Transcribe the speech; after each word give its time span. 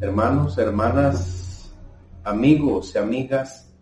Hermanos, 0.00 0.56
hermanas, 0.58 1.74
amigos 2.22 2.92
y 2.94 2.98
amigas, 2.98 3.74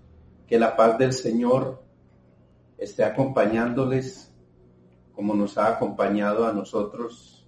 que 0.47 0.59
la 0.59 0.75
paz 0.75 0.97
del 0.97 1.13
Señor 1.13 1.85
esté 2.79 3.05
acompañándoles 3.05 4.33
como 5.15 5.35
nos 5.35 5.59
ha 5.59 5.69
acompañado 5.69 6.47
a 6.47 6.55
nosotros 6.55 7.47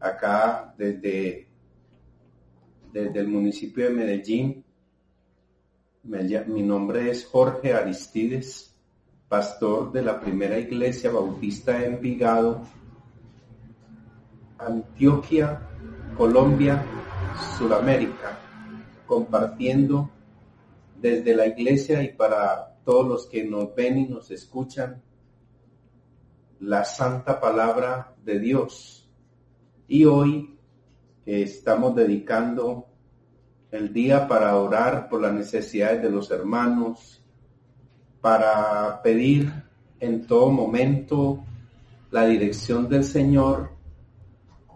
acá 0.00 0.74
desde, 0.78 1.48
desde 2.94 3.20
el 3.20 3.28
municipio 3.28 3.84
de 3.84 3.90
Medellín. 3.90 4.64
Mi 6.02 6.62
nombre 6.62 7.10
es 7.10 7.26
Jorge 7.26 7.74
Aristides, 7.74 8.74
pastor 9.28 9.92
de 9.92 10.00
la 10.00 10.18
primera 10.18 10.58
iglesia 10.58 11.10
bautista 11.10 11.84
en 11.84 11.96
Envigado, 11.96 12.62
Antioquia, 14.56 15.60
Colombia, 16.16 16.82
Sudamérica, 17.58 18.38
compartiendo 19.06 20.10
desde 21.00 21.34
la 21.34 21.46
iglesia 21.46 22.02
y 22.02 22.12
para 22.12 22.76
todos 22.84 23.06
los 23.06 23.26
que 23.26 23.44
nos 23.44 23.74
ven 23.74 23.98
y 23.98 24.06
nos 24.06 24.30
escuchan 24.30 25.02
la 26.60 26.84
santa 26.84 27.40
palabra 27.40 28.14
de 28.24 28.38
Dios. 28.38 29.08
Y 29.88 30.04
hoy 30.04 30.58
estamos 31.24 31.94
dedicando 31.94 32.86
el 33.70 33.92
día 33.92 34.26
para 34.26 34.56
orar 34.56 35.08
por 35.08 35.20
las 35.20 35.34
necesidades 35.34 36.02
de 36.02 36.10
los 36.10 36.30
hermanos, 36.30 37.22
para 38.20 39.02
pedir 39.02 39.52
en 40.00 40.26
todo 40.26 40.50
momento 40.50 41.44
la 42.10 42.26
dirección 42.26 42.88
del 42.88 43.04
Señor 43.04 43.75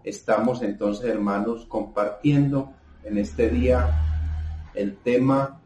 Estamos 0.05 0.63
entonces, 0.63 1.05
hermanos, 1.05 1.67
compartiendo 1.67 2.73
en 3.05 3.19
este 3.19 3.51
día 3.51 4.71
el 4.75 4.97
tema 4.99 5.61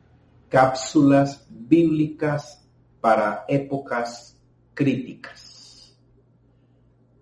cápsulas 0.49 1.47
bíblicas 1.51 2.67
para 3.01 3.45
épocas 3.49 4.41
críticas. 4.73 5.97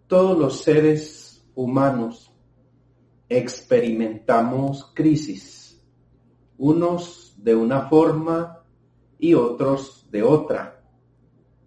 Todos 0.07 0.39
los 0.39 0.63
seres 0.63 1.45
humanos 1.55 2.33
experimentamos 3.29 4.91
crisis, 4.95 5.83
unos 6.59 7.35
de 7.37 7.55
una 7.55 7.89
forma 7.89 8.63
y 9.19 9.35
otros 9.35 10.07
de 10.11 10.23
otra, 10.23 10.83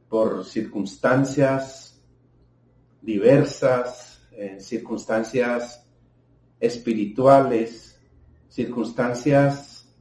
por 0.10 0.46
circunstancias 0.46 2.02
diversas, 3.02 4.05
circunstancias 4.60 5.86
espirituales, 6.60 8.00
circunstancias, 8.50 9.94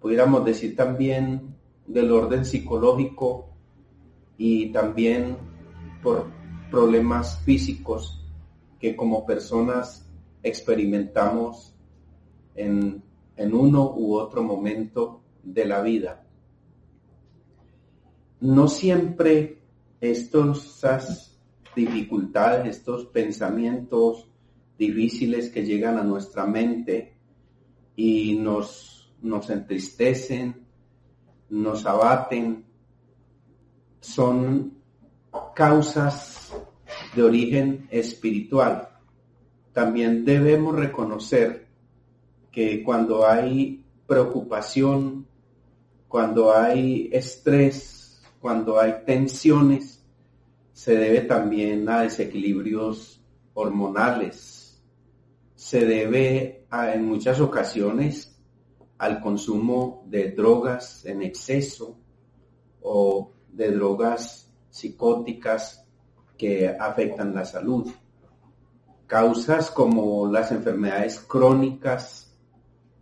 pudiéramos 0.00 0.44
decir 0.44 0.76
también, 0.76 1.56
del 1.86 2.10
orden 2.10 2.44
psicológico 2.44 3.50
y 4.36 4.72
también 4.72 5.36
por 6.02 6.26
problemas 6.70 7.38
físicos 7.44 8.24
que 8.78 8.96
como 8.96 9.24
personas 9.24 10.06
experimentamos 10.42 11.74
en, 12.54 13.02
en 13.36 13.54
uno 13.54 13.94
u 13.96 14.14
otro 14.16 14.42
momento 14.42 15.22
de 15.42 15.64
la 15.64 15.80
vida. 15.80 16.26
No 18.40 18.68
siempre 18.68 19.62
estos 20.00 20.84
dificultades, 21.76 22.78
estos 22.78 23.06
pensamientos 23.06 24.28
difíciles 24.76 25.50
que 25.50 25.64
llegan 25.64 25.98
a 25.98 26.02
nuestra 26.02 26.46
mente 26.46 27.16
y 27.94 28.36
nos, 28.38 29.14
nos 29.22 29.48
entristecen, 29.50 30.66
nos 31.50 31.86
abaten, 31.86 32.64
son 34.00 34.78
causas 35.54 36.52
de 37.14 37.22
origen 37.22 37.86
espiritual. 37.90 38.88
También 39.72 40.24
debemos 40.24 40.74
reconocer 40.74 41.68
que 42.50 42.82
cuando 42.82 43.26
hay 43.28 43.84
preocupación, 44.06 45.26
cuando 46.08 46.54
hay 46.54 47.10
estrés, 47.12 48.22
cuando 48.40 48.80
hay 48.80 49.04
tensiones, 49.04 49.95
se 50.76 50.94
debe 50.94 51.22
también 51.22 51.88
a 51.88 52.02
desequilibrios 52.02 53.24
hormonales, 53.54 54.78
se 55.54 55.86
debe 55.86 56.66
en 56.70 57.06
muchas 57.06 57.40
ocasiones 57.40 58.38
al 58.98 59.22
consumo 59.22 60.04
de 60.06 60.32
drogas 60.32 61.06
en 61.06 61.22
exceso 61.22 61.98
o 62.82 63.32
de 63.50 63.72
drogas 63.72 64.52
psicóticas 64.68 65.88
que 66.36 66.68
afectan 66.68 67.34
la 67.34 67.46
salud. 67.46 67.90
Causas 69.06 69.70
como 69.70 70.30
las 70.30 70.52
enfermedades 70.52 71.20
crónicas 71.20 72.36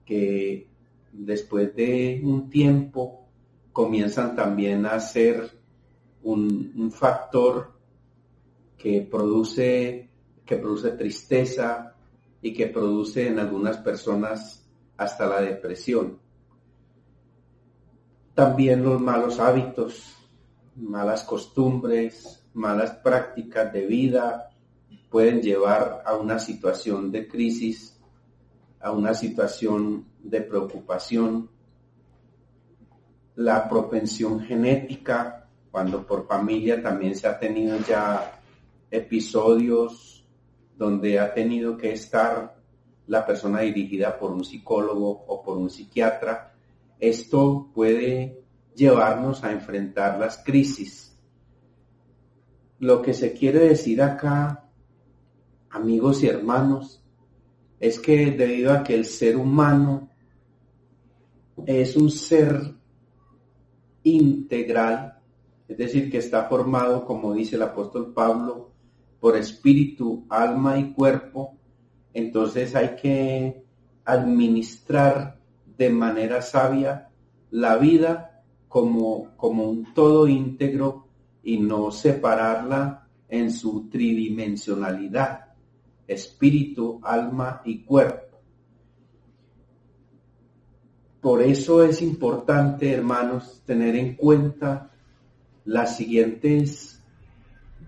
que 0.04 0.70
después 1.12 1.74
de 1.74 2.20
un 2.22 2.48
tiempo 2.48 3.26
comienzan 3.72 4.36
también 4.36 4.86
a 4.86 5.00
ser 5.00 5.63
un, 6.24 6.90
factor 6.92 7.72
que 8.76 9.02
produce, 9.02 10.10
que 10.44 10.56
produce 10.56 10.90
tristeza 10.92 11.94
y 12.42 12.52
que 12.52 12.66
produce 12.66 13.28
en 13.28 13.38
algunas 13.38 13.78
personas 13.78 14.66
hasta 14.96 15.26
la 15.26 15.40
depresión. 15.40 16.18
También 18.34 18.82
los 18.82 19.00
malos 19.00 19.38
hábitos, 19.38 20.16
malas 20.76 21.22
costumbres, 21.24 22.44
malas 22.52 22.90
prácticas 22.96 23.72
de 23.72 23.86
vida 23.86 24.50
pueden 25.08 25.40
llevar 25.40 26.02
a 26.04 26.16
una 26.16 26.38
situación 26.38 27.12
de 27.12 27.28
crisis, 27.28 28.00
a 28.80 28.90
una 28.90 29.14
situación 29.14 30.06
de 30.22 30.40
preocupación. 30.40 31.50
La 33.36 33.68
propensión 33.68 34.40
genética 34.40 35.43
cuando 35.74 36.06
por 36.06 36.24
familia 36.28 36.80
también 36.80 37.16
se 37.16 37.26
ha 37.26 37.36
tenido 37.36 37.76
ya 37.80 38.40
episodios 38.92 40.24
donde 40.76 41.18
ha 41.18 41.34
tenido 41.34 41.76
que 41.76 41.90
estar 41.92 42.62
la 43.08 43.26
persona 43.26 43.58
dirigida 43.62 44.16
por 44.16 44.30
un 44.30 44.44
psicólogo 44.44 45.24
o 45.26 45.42
por 45.42 45.58
un 45.58 45.68
psiquiatra, 45.68 46.54
esto 47.00 47.72
puede 47.74 48.44
llevarnos 48.76 49.42
a 49.42 49.50
enfrentar 49.50 50.16
las 50.20 50.38
crisis. 50.44 51.18
Lo 52.78 53.02
que 53.02 53.12
se 53.12 53.32
quiere 53.32 53.58
decir 53.58 54.00
acá, 54.00 54.70
amigos 55.70 56.22
y 56.22 56.28
hermanos, 56.28 57.04
es 57.80 57.98
que 57.98 58.30
debido 58.30 58.72
a 58.72 58.84
que 58.84 58.94
el 58.94 59.06
ser 59.06 59.36
humano 59.36 60.08
es 61.66 61.96
un 61.96 62.12
ser 62.12 62.76
integral, 64.04 65.13
es 65.68 65.78
decir, 65.78 66.10
que 66.10 66.18
está 66.18 66.44
formado, 66.44 67.04
como 67.04 67.32
dice 67.32 67.56
el 67.56 67.62
apóstol 67.62 68.12
Pablo, 68.12 68.72
por 69.18 69.36
espíritu, 69.36 70.26
alma 70.28 70.78
y 70.78 70.92
cuerpo, 70.92 71.56
entonces 72.12 72.74
hay 72.74 72.96
que 72.96 73.64
administrar 74.04 75.40
de 75.76 75.90
manera 75.90 76.42
sabia 76.42 77.08
la 77.50 77.76
vida 77.76 78.42
como, 78.68 79.34
como 79.36 79.64
un 79.70 79.94
todo 79.94 80.28
íntegro 80.28 81.08
y 81.42 81.58
no 81.58 81.90
separarla 81.90 83.08
en 83.28 83.50
su 83.50 83.88
tridimensionalidad, 83.88 85.54
espíritu, 86.06 87.00
alma 87.02 87.62
y 87.64 87.84
cuerpo. 87.84 88.38
Por 91.20 91.40
eso 91.40 91.82
es 91.82 92.02
importante, 92.02 92.92
hermanos, 92.92 93.62
tener 93.64 93.96
en 93.96 94.14
cuenta 94.14 94.90
las 95.64 95.96
siguientes 95.96 97.02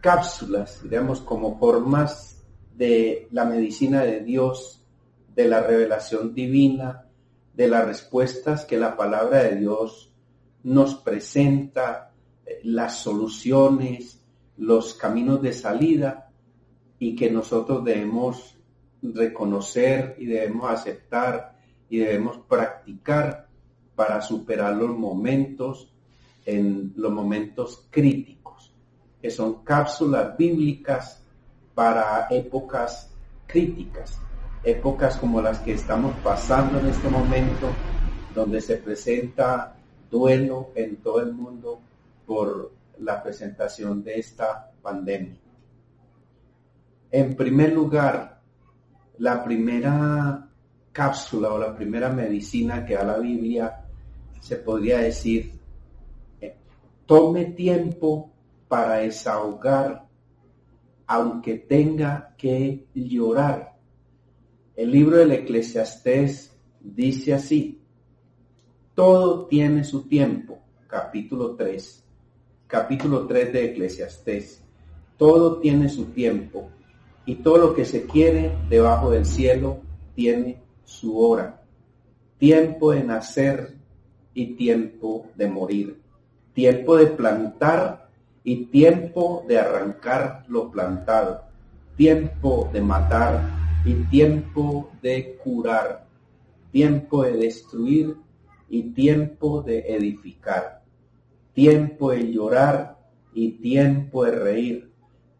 cápsulas, 0.00 0.82
digamos, 0.82 1.20
como 1.20 1.58
formas 1.58 2.42
de 2.74 3.28
la 3.30 3.44
medicina 3.44 4.02
de 4.02 4.20
Dios, 4.20 4.84
de 5.34 5.48
la 5.48 5.60
revelación 5.60 6.34
divina, 6.34 7.06
de 7.54 7.68
las 7.68 7.86
respuestas 7.86 8.64
que 8.64 8.76
la 8.76 8.96
palabra 8.96 9.42
de 9.42 9.56
Dios 9.56 10.12
nos 10.62 10.94
presenta, 10.94 12.12
eh, 12.44 12.60
las 12.64 12.98
soluciones, 12.98 14.20
los 14.56 14.94
caminos 14.94 15.42
de 15.42 15.52
salida 15.52 16.30
y 16.98 17.14
que 17.14 17.30
nosotros 17.30 17.84
debemos 17.84 18.58
reconocer 19.02 20.16
y 20.18 20.26
debemos 20.26 20.70
aceptar 20.70 21.58
y 21.88 21.98
debemos 21.98 22.38
practicar 22.48 23.48
para 23.94 24.20
superar 24.20 24.74
los 24.76 24.96
momentos 24.96 25.95
en 26.46 26.92
los 26.96 27.12
momentos 27.12 27.86
críticos, 27.90 28.72
que 29.20 29.30
son 29.30 29.64
cápsulas 29.64 30.36
bíblicas 30.36 31.22
para 31.74 32.28
épocas 32.30 33.10
críticas. 33.46 34.18
épocas 34.64 35.16
como 35.18 35.40
las 35.40 35.60
que 35.60 35.74
estamos 35.74 36.12
pasando 36.24 36.80
en 36.80 36.86
este 36.86 37.08
momento, 37.08 37.68
donde 38.34 38.60
se 38.60 38.78
presenta 38.78 39.76
duelo 40.10 40.70
en 40.74 40.96
todo 40.96 41.20
el 41.20 41.32
mundo 41.32 41.80
por 42.26 42.72
la 42.98 43.22
presentación 43.22 44.02
de 44.02 44.18
esta 44.18 44.72
pandemia. 44.82 45.36
En 47.12 47.36
primer 47.36 47.72
lugar, 47.72 48.40
la 49.18 49.44
primera 49.44 50.48
cápsula 50.90 51.52
o 51.52 51.58
la 51.58 51.74
primera 51.74 52.08
medicina 52.08 52.84
que 52.84 52.94
da 52.94 53.04
la 53.04 53.18
Biblia 53.18 53.84
se 54.40 54.56
podría 54.56 54.98
decir, 54.98 55.55
tome 57.06 57.46
tiempo 57.46 58.32
para 58.68 58.98
desahogar 58.98 60.06
aunque 61.06 61.54
tenga 61.54 62.34
que 62.36 62.86
llorar. 62.94 63.76
El 64.74 64.90
libro 64.90 65.18
del 65.18 65.32
Eclesiastés 65.32 66.52
dice 66.80 67.34
así, 67.34 67.80
todo 68.94 69.46
tiene 69.46 69.84
su 69.84 70.08
tiempo, 70.08 70.58
capítulo 70.88 71.54
3, 71.54 72.04
capítulo 72.66 73.26
3 73.26 73.52
de 73.52 73.64
Eclesiastés, 73.66 74.62
todo 75.16 75.60
tiene 75.60 75.88
su 75.88 76.06
tiempo 76.06 76.70
y 77.24 77.36
todo 77.36 77.58
lo 77.58 77.74
que 77.74 77.84
se 77.84 78.06
quiere 78.06 78.52
debajo 78.68 79.10
del 79.10 79.26
cielo 79.26 79.80
tiene 80.14 80.62
su 80.84 81.18
hora, 81.18 81.62
tiempo 82.38 82.92
de 82.92 83.04
nacer 83.04 83.76
y 84.34 84.56
tiempo 84.56 85.26
de 85.36 85.48
morir, 85.48 86.00
tiempo 86.56 86.96
de 86.96 87.08
plantar 87.08 88.08
y 88.42 88.64
tiempo 88.64 89.44
de 89.46 89.58
arrancar 89.58 90.46
lo 90.48 90.70
plantado, 90.70 91.42
tiempo 91.98 92.70
de 92.72 92.80
matar 92.80 93.42
y 93.84 93.92
tiempo 94.08 94.90
de 95.02 95.36
curar, 95.44 96.06
tiempo 96.72 97.24
de 97.24 97.36
destruir 97.36 98.16
y 98.70 98.94
tiempo 98.94 99.60
de 99.60 99.80
edificar, 99.80 100.82
tiempo 101.52 102.12
de 102.12 102.32
llorar 102.32 102.96
y 103.34 103.58
tiempo 103.58 104.24
de 104.24 104.30
reír, 104.30 104.90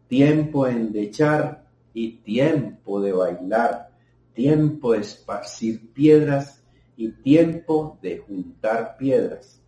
tiempo 0.07 0.67
de 0.67 0.73
endechar 0.73 1.65
y 1.95 2.17
tiempo 2.17 3.01
de 3.01 3.13
bailar, 3.13 3.89
tiempo 4.35 4.93
de 4.93 4.99
esparcir 4.99 5.91
piedras 5.93 6.63
y 6.95 7.09
tiempo 7.09 7.97
de 8.03 8.19
juntar 8.19 8.97
piedras, 8.97 9.63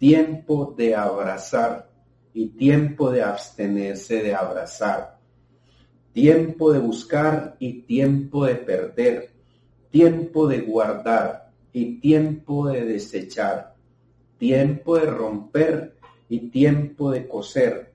tiempo 0.00 0.74
de 0.78 0.94
abrazar 0.94 1.90
y 2.32 2.46
tiempo 2.56 3.10
de 3.10 3.22
abstenerse 3.22 4.22
de 4.22 4.34
abrazar, 4.34 5.18
tiempo 6.14 6.72
de 6.72 6.78
buscar 6.78 7.56
y 7.58 7.82
tiempo 7.82 8.46
de 8.46 8.54
perder, 8.54 9.30
tiempo 9.90 10.46
de 10.46 10.62
guardar 10.62 11.52
y 11.74 12.00
tiempo 12.00 12.68
de 12.68 12.86
desechar, 12.86 13.74
tiempo 14.38 14.96
de 14.96 15.04
romper 15.04 15.96
y 16.30 16.48
tiempo 16.48 17.10
de 17.10 17.28
coser, 17.28 17.92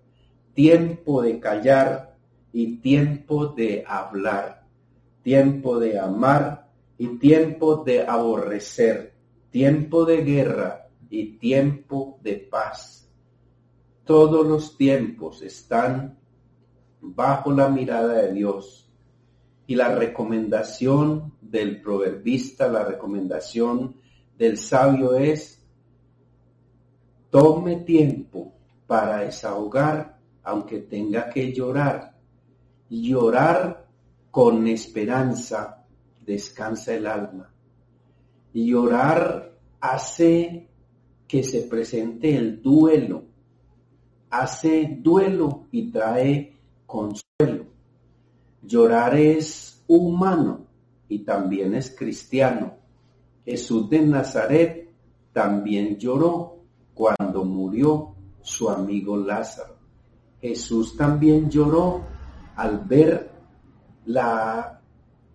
tiempo 0.53 1.23
de 1.23 1.39
callar 1.39 2.17
y 2.53 2.77
tiempo 2.81 3.47
de 3.47 3.83
hablar, 3.87 4.63
tiempo 5.23 5.79
de 5.79 5.97
amar 5.97 6.67
y 6.99 7.17
tiempo 7.17 7.77
de 7.77 8.05
aborrecer, 8.05 9.15
tiempo 9.49 10.05
de 10.05 10.23
guerra 10.23 10.84
y 11.09 11.37
tiempo 11.37 12.19
de 12.21 12.35
paz 12.37 13.05
todos 14.05 14.45
los 14.45 14.77
tiempos 14.77 15.41
están 15.41 16.19
bajo 17.01 17.51
la 17.51 17.67
mirada 17.69 18.21
de 18.21 18.33
Dios. 18.33 18.87
Y 19.67 19.75
la 19.75 19.95
recomendación 19.95 21.33
del 21.41 21.81
proverbista, 21.81 22.67
la 22.67 22.83
recomendación 22.83 23.95
del 24.37 24.57
sabio 24.59 25.15
es, 25.15 25.59
tome 27.31 27.77
tiempo 27.77 28.53
para 28.85 29.21
desahogar, 29.21 30.19
aunque 30.43 30.81
tenga 30.81 31.27
que 31.27 31.51
llorar. 31.51 32.15
Llorar 32.87 33.87
con 34.29 34.67
esperanza 34.67 35.83
descansa 36.23 36.93
el 36.93 37.07
alma. 37.07 37.51
Llorar 38.53 39.57
hace 39.79 40.69
que 41.27 41.43
se 41.43 41.61
presente 41.61 42.35
el 42.35 42.61
duelo 42.61 43.23
hace 44.29 44.97
duelo 45.01 45.67
y 45.71 45.91
trae 45.91 46.57
consuelo. 46.85 47.65
Llorar 48.61 49.15
es 49.15 49.83
humano 49.87 50.65
y 51.07 51.19
también 51.19 51.75
es 51.75 51.95
cristiano. 51.95 52.73
Jesús 53.45 53.89
de 53.89 54.01
Nazaret 54.01 54.89
también 55.31 55.97
lloró 55.97 56.57
cuando 56.93 57.45
murió 57.45 58.15
su 58.41 58.69
amigo 58.69 59.17
Lázaro. 59.17 59.75
Jesús 60.41 60.95
también 60.97 61.49
lloró 61.49 62.03
al 62.55 62.79
ver 62.79 63.31
la, 64.05 64.81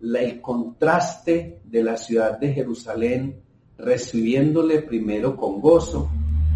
el 0.03 0.41
contraste 0.41 1.63
de 1.65 1.83
la 1.83 1.97
ciudad 1.97 2.39
de 2.39 2.53
Jerusalén 2.53 3.43
recibiéndole 3.82 4.82
primero 4.82 5.37
con 5.37 5.61
gozo 5.61 6.11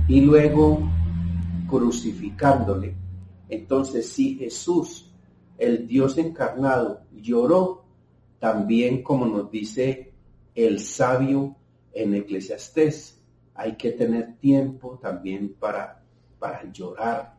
y 0.08 0.20
luego 0.20 0.80
crucificándole. 1.68 2.94
Entonces, 3.48 4.08
si 4.08 4.36
Jesús, 4.36 5.10
el 5.58 5.86
Dios 5.86 6.18
encarnado, 6.18 7.02
lloró, 7.12 7.84
también 8.38 9.02
como 9.02 9.26
nos 9.26 9.50
dice 9.50 10.12
el 10.54 10.80
sabio 10.80 11.56
en 11.92 12.14
Eclesiastés, 12.14 13.20
hay 13.54 13.76
que 13.76 13.92
tener 13.92 14.36
tiempo 14.38 14.98
también 15.00 15.54
para, 15.54 16.02
para 16.38 16.70
llorar, 16.70 17.38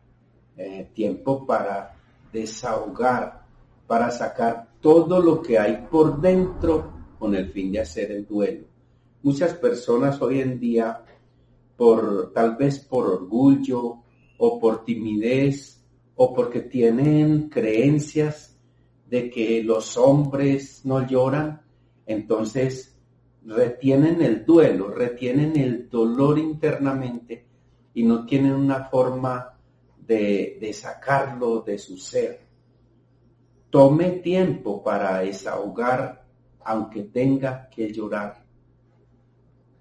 eh, 0.56 0.90
tiempo 0.94 1.46
para 1.46 1.94
desahogar, 2.32 3.44
para 3.86 4.10
sacar 4.10 4.68
todo 4.80 5.20
lo 5.20 5.42
que 5.42 5.58
hay 5.58 5.86
por 5.90 6.20
dentro 6.20 6.92
con 7.18 7.34
el 7.34 7.50
fin 7.50 7.72
de 7.72 7.80
hacer 7.80 8.10
el 8.10 8.26
duelo. 8.26 8.66
Muchas 9.26 9.54
personas 9.54 10.22
hoy 10.22 10.40
en 10.40 10.60
día, 10.60 11.02
por 11.76 12.32
tal 12.32 12.54
vez 12.54 12.78
por 12.78 13.06
orgullo, 13.06 14.04
o 14.38 14.60
por 14.60 14.84
timidez 14.84 15.84
o 16.14 16.32
porque 16.32 16.60
tienen 16.60 17.48
creencias 17.48 18.56
de 19.04 19.28
que 19.28 19.64
los 19.64 19.96
hombres 19.96 20.82
no 20.84 21.04
lloran, 21.04 21.60
entonces 22.06 22.96
retienen 23.44 24.22
el 24.22 24.46
duelo, 24.46 24.90
retienen 24.90 25.56
el 25.56 25.90
dolor 25.90 26.38
internamente 26.38 27.48
y 27.94 28.04
no 28.04 28.24
tienen 28.26 28.52
una 28.52 28.84
forma 28.84 29.58
de, 30.06 30.56
de 30.60 30.72
sacarlo 30.72 31.62
de 31.62 31.78
su 31.78 31.98
ser. 31.98 32.46
Tome 33.70 34.20
tiempo 34.22 34.84
para 34.84 35.18
desahogar 35.18 36.24
aunque 36.62 37.02
tenga 37.02 37.68
que 37.68 37.92
llorar. 37.92 38.45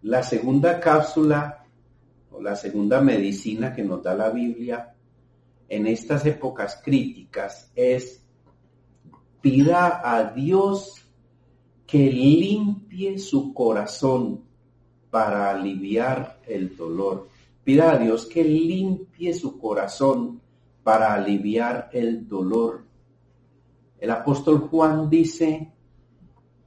La 0.06 0.22
segunda 0.22 0.80
cápsula 0.80 1.66
la 2.40 2.56
segunda 2.56 3.02
medicina 3.02 3.74
que 3.74 3.84
nos 3.84 4.04
da 4.04 4.14
la 4.14 4.30
Biblia 4.30 4.94
en 5.68 5.88
estas 5.88 6.24
épocas 6.28 6.80
críticas 6.86 7.72
es 7.74 8.24
pida 9.42 10.02
a 10.04 10.32
Dios 10.32 10.94
que 11.88 12.12
limpie 12.12 13.18
su 13.18 13.52
corazón 13.52 14.44
para 15.10 15.50
aliviar 15.50 16.40
el 16.46 16.76
dolor. 16.76 17.28
Pida 17.64 17.94
a 17.94 17.98
Dios 17.98 18.28
que 18.28 18.44
limpie 18.44 19.34
su 19.34 19.58
corazón 19.58 20.40
para 20.84 21.16
aliviar 21.16 21.90
el 21.92 22.28
dolor. 22.28 22.86
El 23.98 24.12
apóstol 24.12 24.68
Juan 24.70 25.10
dice 25.10 25.74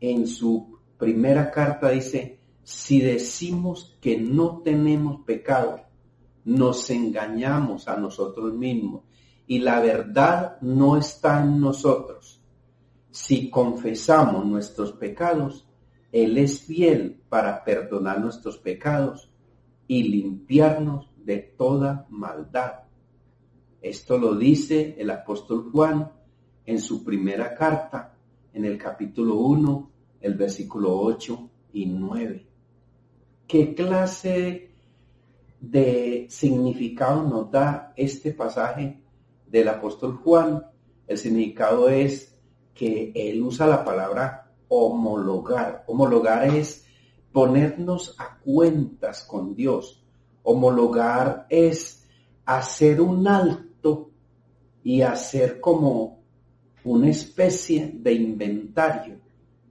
en 0.01 0.27
su 0.27 0.81
primera 0.99 1.53
carta, 1.53 1.91
dice, 1.91 2.38
si 2.69 3.01
decimos 3.01 3.97
que 3.99 4.21
no 4.21 4.59
tenemos 4.59 5.23
pecado, 5.25 5.87
nos 6.45 6.91
engañamos 6.91 7.89
a 7.89 7.97
nosotros 7.97 8.53
mismos 8.53 9.05
y 9.47 9.61
la 9.61 9.81
verdad 9.81 10.61
no 10.61 10.99
está 10.99 11.43
en 11.43 11.63
nosotros. 11.63 12.43
Si 13.11 13.49
confesamos 13.49 14.45
nuestros 14.45 14.93
pecados, 14.93 15.67
Él 16.13 16.37
es 16.37 16.61
fiel 16.61 17.23
para 17.31 17.65
perdonar 17.65 18.21
nuestros 18.21 18.59
pecados 18.59 19.33
y 19.87 20.03
limpiarnos 20.03 21.09
de 21.17 21.39
toda 21.39 22.07
maldad. 22.11 22.81
Esto 23.81 24.19
lo 24.19 24.35
dice 24.35 24.95
el 24.99 25.09
apóstol 25.09 25.71
Juan 25.73 26.13
en 26.67 26.81
su 26.81 27.03
primera 27.03 27.55
carta, 27.55 28.15
en 28.53 28.67
el 28.67 28.77
capítulo 28.77 29.37
1, 29.37 29.91
el 30.21 30.35
versículo 30.35 31.01
8 31.01 31.51
y 31.73 31.87
9 31.87 32.48
qué 33.49 33.75
clase 33.75 34.71
de 35.59 36.27
significado 36.29 37.23
nos 37.23 37.51
da 37.51 37.95
este 37.97 38.33
pasaje 38.33 39.03
del 39.47 39.69
apóstol 39.69 40.19
Juan. 40.19 40.65
El 41.07 41.17
significado 41.17 41.89
es 41.89 42.39
que 42.75 43.11
él 43.15 43.43
usa 43.43 43.67
la 43.67 43.85
palabra 43.85 44.53
homologar. 44.69 45.85
Homologar 45.87 46.55
es 46.55 46.87
ponernos 47.33 48.15
a 48.19 48.39
cuentas 48.39 49.25
con 49.25 49.55
Dios. 49.57 50.05
Homologar 50.43 51.47
es 51.49 52.07
hacer 52.45 53.01
un 53.01 53.27
alto 53.27 54.11
y 54.85 55.01
hacer 55.01 55.59
como 55.59 56.21
una 56.85 57.11
especie 57.11 57.93
de 57.95 58.13
inventario, 58.13 59.21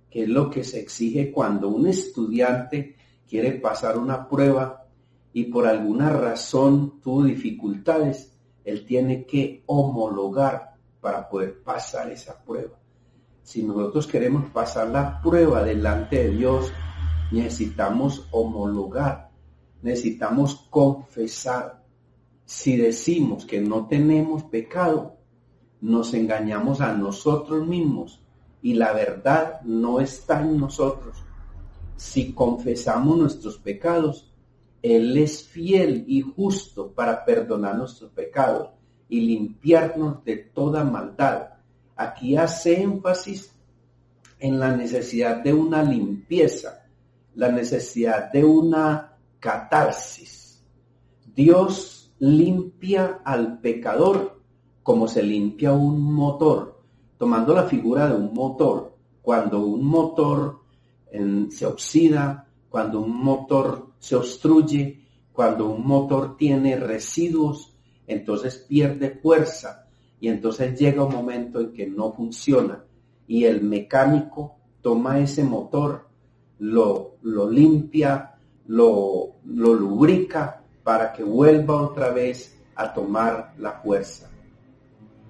que 0.09 0.23
es 0.23 0.29
lo 0.29 0.49
que 0.49 0.63
se 0.63 0.79
exige 0.79 1.31
cuando 1.31 1.69
un 1.69 1.87
estudiante 1.87 2.96
quiere 3.27 3.53
pasar 3.53 3.97
una 3.97 4.27
prueba 4.27 4.85
y 5.33 5.45
por 5.45 5.67
alguna 5.67 6.09
razón 6.09 6.99
tuvo 7.01 7.23
dificultades, 7.23 8.33
él 8.63 8.85
tiene 8.85 9.25
que 9.25 9.63
homologar 9.67 10.75
para 10.99 11.29
poder 11.29 11.61
pasar 11.61 12.09
esa 12.11 12.43
prueba. 12.43 12.77
Si 13.43 13.63
nosotros 13.63 14.07
queremos 14.07 14.49
pasar 14.49 14.89
la 14.89 15.21
prueba 15.21 15.63
delante 15.63 16.23
de 16.23 16.29
Dios, 16.31 16.71
necesitamos 17.31 18.27
homologar, 18.31 19.29
necesitamos 19.81 20.67
confesar. 20.69 21.83
Si 22.45 22.75
decimos 22.75 23.45
que 23.45 23.61
no 23.61 23.87
tenemos 23.87 24.43
pecado, 24.43 25.17
nos 25.81 26.13
engañamos 26.13 26.81
a 26.81 26.93
nosotros 26.93 27.65
mismos 27.65 28.21
y 28.61 28.73
la 28.73 28.91
verdad 28.91 29.61
no 29.61 29.99
está 29.99 30.41
en 30.41 30.57
nosotros. 30.57 31.23
Si 31.97 32.31
confesamos 32.31 33.17
nuestros 33.17 33.57
pecados, 33.57 34.31
Él 34.83 35.17
es 35.17 35.43
fiel 35.43 36.05
y 36.07 36.21
justo 36.21 36.93
para 36.93 37.25
perdonar 37.25 37.75
nuestros 37.75 38.11
pecados 38.11 38.69
y 39.09 39.21
limpiarnos 39.21 40.23
de 40.23 40.37
toda 40.37 40.83
maldad. 40.83 41.49
Aquí 41.95 42.37
hace 42.37 42.81
énfasis 42.81 43.51
en 44.39 44.59
la 44.59 44.77
necesidad 44.77 45.43
de 45.43 45.53
una 45.53 45.81
limpieza, 45.81 46.85
la 47.33 47.51
necesidad 47.51 48.31
de 48.31 48.45
una 48.45 49.17
catarsis. 49.39 50.63
Dios 51.35 52.13
limpia 52.19 53.21
al 53.25 53.59
pecador 53.59 54.39
como 54.83 55.07
se 55.07 55.23
limpia 55.23 55.73
un 55.73 56.13
motor, 56.13 56.79
tomando 57.17 57.55
la 57.55 57.63
figura 57.63 58.07
de 58.07 58.15
un 58.15 58.33
motor. 58.33 58.95
Cuando 59.21 59.65
un 59.65 59.83
motor 59.83 60.66
se 61.49 61.65
oxida, 61.65 62.47
cuando 62.69 63.01
un 63.01 63.23
motor 63.23 63.93
se 63.99 64.15
obstruye, 64.15 65.07
cuando 65.31 65.69
un 65.69 65.85
motor 65.85 66.35
tiene 66.37 66.75
residuos, 66.77 67.75
entonces 68.07 68.65
pierde 68.67 69.11
fuerza 69.11 69.87
y 70.19 70.29
entonces 70.29 70.79
llega 70.79 71.03
un 71.03 71.13
momento 71.13 71.59
en 71.59 71.73
que 71.73 71.87
no 71.87 72.11
funciona 72.11 72.83
y 73.27 73.43
el 73.43 73.61
mecánico 73.61 74.55
toma 74.81 75.19
ese 75.19 75.43
motor, 75.43 76.07
lo, 76.59 77.17
lo 77.21 77.49
limpia, 77.49 78.35
lo, 78.67 79.35
lo 79.45 79.73
lubrica 79.73 80.63
para 80.83 81.11
que 81.13 81.23
vuelva 81.23 81.81
otra 81.81 82.09
vez 82.09 82.57
a 82.75 82.93
tomar 82.93 83.53
la 83.57 83.73
fuerza. 83.73 84.29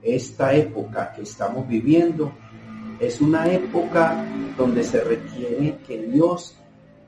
Esta 0.02 0.54
época 0.54 1.12
que 1.14 1.24
estamos 1.24 1.68
viviendo 1.68 2.32
es 3.00 3.22
una 3.22 3.52
época 3.52 4.26
donde 4.58 4.84
se 4.84 5.02
requiere 5.04 5.78
que 5.86 6.02
Dios 6.08 6.56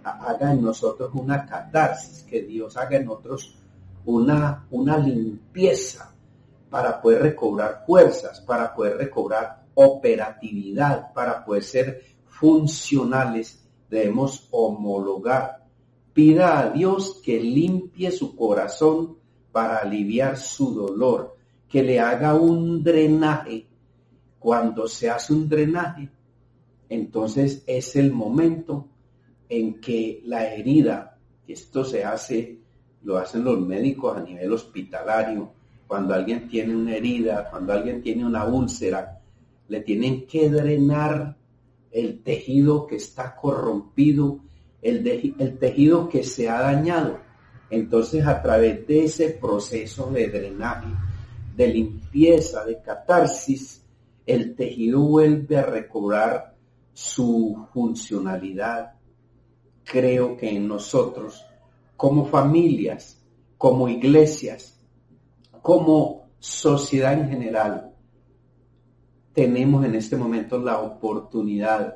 haga 0.03 0.53
en 0.53 0.62
nosotros 0.62 1.12
una 1.13 1.46
catarsis, 1.46 2.24
que 2.24 2.43
Dios 2.43 2.77
haga 2.77 2.98
en 2.98 3.05
nosotros 3.05 3.58
una, 4.05 4.67
una 4.72 4.98
limpieza 4.98 6.13
para 6.69 7.01
poder 7.01 7.24
recobrar 7.24 7.84
fuerzas, 7.86 8.41
para 8.41 8.74
poder 8.74 8.98
recobrar 8.98 9.63
operatividad, 9.74 11.12
para 11.13 11.43
poder 11.43 11.63
ser 11.63 12.03
funcionales, 12.25 13.63
debemos 13.89 14.48
homologar. 14.51 15.65
Pida 16.13 16.60
a 16.60 16.69
Dios 16.69 17.22
que 17.24 17.39
limpie 17.39 18.12
su 18.12 18.36
corazón 18.36 19.17
para 19.51 19.77
aliviar 19.77 20.38
su 20.38 20.74
dolor, 20.74 21.36
que 21.67 21.81
le 21.81 22.00
haga 22.00 22.36
un 22.36 22.84
drenaje. 22.84 23.68
Cuando 24.39 24.88
se 24.88 25.10
hace 25.10 25.34
un 25.34 25.50
drenaje, 25.50 26.10
entonces 26.88 27.63
es 27.67 27.96
el 27.96 28.12
momento 28.12 28.88
en 29.48 29.79
que 29.79 30.22
la 30.25 30.53
herida, 30.53 31.17
esto 31.48 31.84
se 31.84 32.03
hace 32.03 32.60
lo 33.03 33.17
hacen 33.17 33.43
los 33.43 33.60
médicos 33.60 34.17
a 34.17 34.22
nivel 34.22 34.51
hospitalario. 34.51 35.51
Cuando 35.88 36.13
alguien 36.13 36.48
tiene 36.48 36.75
una 36.75 36.96
herida, 36.96 37.50
cuando 37.50 37.74
alguien 37.74 38.01
tiene 38.01 38.25
una 38.25 38.46
úlcera, 38.46 39.22
le 39.67 39.81
tienen 39.81 40.27
que 40.27 40.50
drenar 40.50 41.36
el 41.91 42.22
tejido 42.22 42.86
que 42.86 42.98
está 42.98 43.36
corrompido, 43.36 44.39
el, 44.81 45.36
el 45.39 45.58
tejido 45.58 46.10
que 46.10 46.24
se 46.24 46.50
ha 46.50 46.62
dañado. 46.62 47.19
Entonces, 47.69 48.25
a 48.25 48.41
través 48.41 48.86
de 48.88 49.05
ese 49.05 49.29
proceso 49.29 50.12
de 50.12 50.27
drenaje, 50.27 50.89
de 51.55 51.67
limpieza, 51.67 52.65
de 52.65 52.81
catarsis, 52.81 53.78
el 54.29 54.55
tejido 54.55 55.00
vuelve 55.00 55.57
a 55.57 55.65
recobrar 55.65 56.55
su 56.93 57.65
funcionalidad. 57.74 58.93
Creo 59.83 60.38
que 60.38 60.51
en 60.51 60.67
nosotros 60.67 61.43
como 61.98 62.25
familias, 62.25 63.25
como 63.57 63.89
iglesias, 63.89 64.79
como 65.63 66.29
sociedad 66.38 67.13
en 67.13 67.27
general, 67.27 67.95
tenemos 69.33 69.83
en 69.83 69.95
este 69.95 70.15
momento 70.15 70.59
la 70.59 70.79
oportunidad 70.79 71.95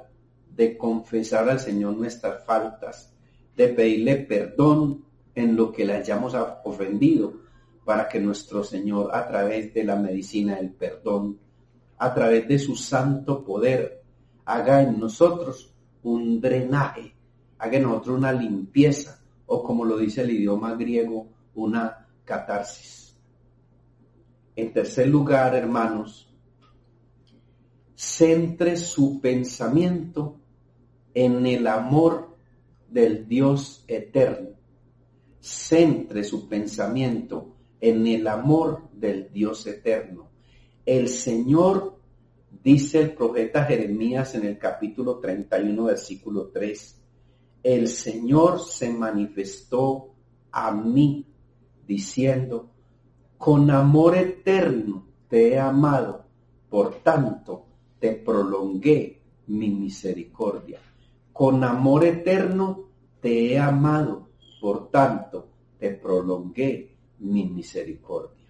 de 0.49 0.75
confesar 0.75 1.47
al 1.47 1.59
Señor 1.59 1.95
nuestras 1.95 2.43
faltas, 2.45 3.15
de 3.55 3.67
pedirle 3.67 4.15
perdón 4.15 5.05
en 5.35 5.55
lo 5.55 5.71
que 5.71 5.85
le 5.85 5.93
hayamos 5.93 6.35
ofendido, 6.63 7.43
para 7.85 8.09
que 8.09 8.19
nuestro 8.19 8.63
Señor, 8.63 9.15
a 9.15 9.27
través 9.27 9.71
de 9.73 9.83
la 9.83 9.97
medicina 9.97 10.55
del 10.55 10.71
perdón, 10.71 11.42
a 12.03 12.13
través 12.13 12.45
de 12.49 12.59
su 12.59 12.75
santo 12.75 13.45
poder, 13.45 14.03
haga 14.43 14.83
en 14.83 14.99
nosotros 14.99 15.73
un 16.03 16.41
drenaje, 16.41 17.15
haga 17.57 17.77
en 17.77 17.83
nosotros 17.83 18.17
una 18.17 18.33
limpieza, 18.33 19.23
o 19.45 19.63
como 19.63 19.85
lo 19.85 19.97
dice 19.97 20.21
el 20.21 20.31
idioma 20.31 20.75
griego, 20.75 21.29
una 21.55 22.05
catarsis. 22.25 23.17
En 24.53 24.73
tercer 24.73 25.07
lugar, 25.07 25.55
hermanos, 25.55 26.29
centre 27.95 28.75
su 28.75 29.21
pensamiento 29.21 30.41
en 31.13 31.45
el 31.45 31.65
amor 31.67 32.35
del 32.89 33.29
Dios 33.29 33.85
eterno. 33.87 34.49
Centre 35.39 36.25
su 36.25 36.49
pensamiento 36.49 37.55
en 37.79 38.05
el 38.07 38.27
amor 38.27 38.89
del 38.91 39.31
Dios 39.31 39.65
eterno. 39.67 40.33
El 40.85 41.07
Señor, 41.07 41.92
dice 42.63 43.01
el 43.01 43.13
profeta 43.13 43.65
Jeremías 43.65 44.35
en 44.35 44.45
el 44.45 44.57
capítulo 44.57 45.19
31, 45.19 45.83
versículo 45.83 46.47
3, 46.47 47.01
el 47.63 47.87
Señor 47.87 48.59
se 48.59 48.89
manifestó 48.91 50.13
a 50.51 50.71
mí 50.71 51.27
diciendo, 51.85 52.69
con 53.37 53.69
amor 53.71 54.15
eterno 54.15 55.05
te 55.27 55.53
he 55.53 55.59
amado, 55.59 56.25
por 56.69 56.95
tanto 57.03 57.65
te 57.99 58.13
prolongué 58.13 59.21
mi 59.47 59.69
misericordia. 59.69 60.79
Con 61.31 61.63
amor 61.63 62.05
eterno 62.05 62.89
te 63.19 63.53
he 63.53 63.59
amado, 63.59 64.29
por 64.61 64.89
tanto 64.89 65.49
te 65.79 65.91
prolongué 65.91 66.95
mi 67.19 67.45
misericordia. 67.45 68.47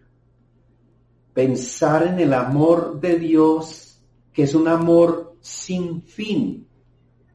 Pensar 1.34 2.08
en 2.08 2.20
el 2.20 2.34
amor 2.34 3.00
de 3.00 3.18
Dios, 3.18 3.93
que 4.34 4.44
es 4.44 4.56
un 4.56 4.68
amor 4.68 5.38
sin 5.40 6.02
fin, 6.04 6.68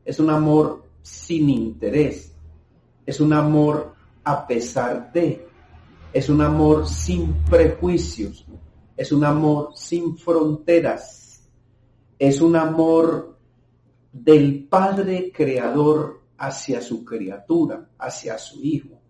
es 0.05 0.19
un 0.19 0.31
amor 0.31 0.85
sin 1.03 1.51
interés. 1.51 2.35
Es 3.05 3.21
un 3.21 3.33
amor 3.33 3.95
a 4.25 4.47
pesar 4.47 5.13
de. 5.13 5.47
Es 6.13 6.29
un 6.29 6.41
amor 6.41 6.89
sin 6.89 7.35
prejuicios. 7.45 8.47
Es 8.97 9.13
un 9.13 9.25
amor 9.25 9.73
sin 9.75 10.17
fronteras. 10.17 11.49
Es 12.19 12.41
un 12.41 12.57
amor 12.57 13.37
del 14.13 14.65
Padre 14.65 15.31
Creador 15.31 16.23
hacia 16.39 16.81
su 16.81 17.05
criatura, 17.05 17.91
hacia 17.99 18.39
su 18.39 18.63
Hijo. 18.63 19.01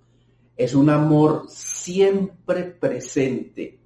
Es 0.57 0.75
un 0.75 0.91
amor 0.91 1.47
siempre 1.49 2.65
presente. 2.65 3.79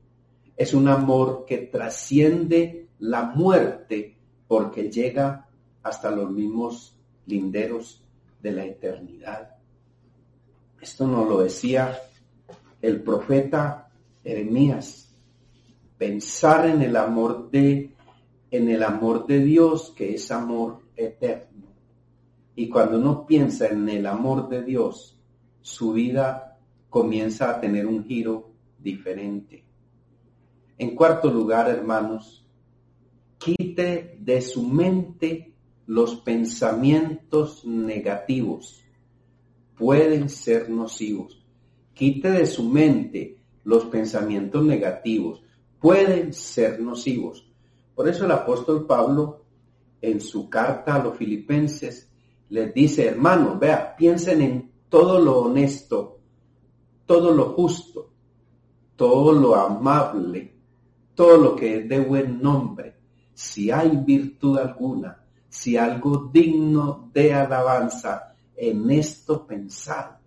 Es 0.57 0.75
un 0.75 0.89
amor 0.89 1.45
que 1.47 1.59
trasciende 1.59 2.89
la 3.03 3.25
muerte 3.25 4.17
porque 4.47 4.89
llega 4.89 5.49
hasta 5.83 6.11
los 6.13 6.31
mismos 6.31 6.97
linderos 7.27 8.05
de 8.41 8.53
la 8.53 8.65
eternidad. 8.65 9.57
Esto 10.81 11.09
nos 11.09 11.29
lo 11.29 11.43
decía 11.43 11.99
el 12.81 13.03
profeta 13.03 13.91
Jeremías. 14.23 15.13
Pensar 15.99 16.67
en 16.67 16.81
el 16.83 16.97
amor 16.97 17.51
de 17.51 17.93
en 18.53 18.69
el 18.69 18.83
amor 18.85 19.27
de 19.27 19.41
Dios 19.41 19.93
que 19.97 20.15
es 20.15 20.31
amor 20.31 20.83
eterno. 20.95 21.73
Y 22.55 22.69
cuando 22.69 22.99
uno 22.99 23.27
piensa 23.27 23.67
en 23.67 23.89
el 23.89 24.07
amor 24.07 24.49
de 24.49 24.63
Dios, 24.63 25.19
su 25.61 25.93
vida 25.93 26.57
comienza 26.89 27.51
a 27.51 27.61
tener 27.61 27.87
un 27.87 28.05
giro 28.05 28.51
diferente. 28.79 29.65
En 30.79 30.95
cuarto 30.95 31.33
lugar, 31.33 31.69
hermanos, 31.69 32.42
quite 33.45 34.19
de 34.21 34.41
su 34.41 34.63
mente 34.63 35.55
los 35.87 36.17
pensamientos 36.17 37.65
negativos. 37.65 38.83
Pueden 39.77 40.29
ser 40.29 40.71
nocivos. 40.71 41.45
Quite 41.93 42.31
de 42.31 42.47
su 42.47 42.65
mente 42.65 43.41
los 43.65 43.87
pensamientos 43.87 44.65
negativos. 44.65 45.43
Pueden 45.81 46.33
ser 46.33 46.81
nocivos. 46.81 47.51
Por 47.95 48.09
eso 48.09 48.25
el 48.25 48.31
apóstol 48.31 48.87
Pablo, 48.87 49.45
en 50.01 50.21
su 50.21 50.49
carta 50.49 50.95
a 50.95 51.03
los 51.03 51.17
filipenses, 51.17 52.11
les 52.49 52.73
dice, 52.73 53.07
hermanos, 53.07 53.59
vea, 53.59 53.97
piensen 53.97 54.41
en 54.43 54.73
todo 54.89 55.19
lo 55.19 55.41
honesto, 55.41 56.21
todo 57.07 57.33
lo 57.33 57.47
justo, 57.55 58.13
todo 58.95 59.33
lo 59.33 59.55
amable, 59.57 60.55
todo 61.15 61.37
lo 61.39 61.57
que 61.57 61.79
es 61.79 61.89
de 61.89 62.01
buen 62.01 62.41
nombre, 62.41 63.02
si 63.35 63.71
hay 63.71 63.97
virtud 63.97 64.59
alguna, 64.59 65.25
si 65.49 65.77
algo 65.77 66.31
digno 66.33 67.11
de 67.13 67.35
alabanza, 67.35 68.35
en 68.57 68.91
esto 68.91 69.47
pensar. 69.47 70.19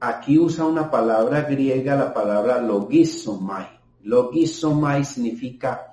Aquí 0.00 0.38
usa 0.38 0.64
una 0.64 0.90
palabra 0.90 1.42
griega, 1.42 1.94
la 1.94 2.12
palabra 2.12 2.60
logisomai. 2.60 3.66
Logisomai 4.02 5.04
significa 5.04 5.92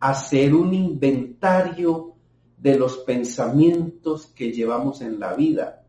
hacer 0.00 0.54
un 0.54 0.72
inventario 0.72 2.14
de 2.56 2.78
los 2.78 2.98
pensamientos 2.98 4.26
que 4.26 4.52
llevamos 4.52 5.00
en 5.00 5.20
la 5.20 5.34
vida. 5.34 5.84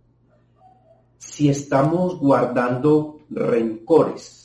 Si 1.18 1.50
estamos 1.50 2.20
guardando 2.20 3.20
rencores, 3.30 4.44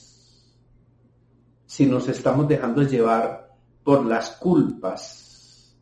si 1.66 1.86
nos 1.86 2.08
estamos 2.08 2.46
dejando 2.46 2.82
llevar 2.82 3.47
por 3.88 4.04
las 4.04 4.32
culpas, 4.32 5.74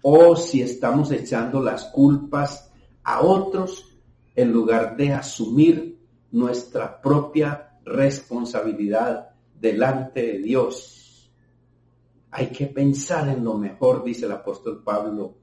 o 0.00 0.34
si 0.34 0.62
estamos 0.62 1.12
echando 1.12 1.62
las 1.62 1.84
culpas 1.84 2.72
a 3.04 3.20
otros 3.20 4.00
en 4.34 4.50
lugar 4.50 4.96
de 4.96 5.12
asumir 5.12 6.00
nuestra 6.30 7.02
propia 7.02 7.76
responsabilidad 7.84 9.28
delante 9.60 10.22
de 10.22 10.38
Dios. 10.38 11.30
Hay 12.30 12.46
que 12.46 12.68
pensar 12.68 13.28
en 13.28 13.44
lo 13.44 13.58
mejor, 13.58 14.02
dice 14.02 14.24
el 14.24 14.32
apóstol 14.32 14.82
Pablo, 14.82 15.36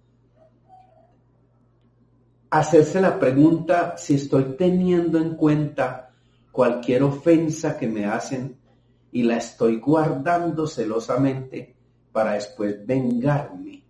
hacerse 2.50 3.00
la 3.00 3.20
pregunta 3.20 3.96
si 3.96 4.16
estoy 4.16 4.56
teniendo 4.58 5.20
en 5.20 5.36
cuenta 5.36 6.16
cualquier 6.52 7.04
ofensa 7.04 7.78
que 7.78 7.88
me 7.88 8.08
hacen 8.08 8.59
y 9.12 9.24
la 9.24 9.38
estoy 9.38 9.78
guardando 9.78 10.68
celosamente 10.68 11.75
para 12.12 12.34
después 12.34 12.86
vengarme. 12.86 13.84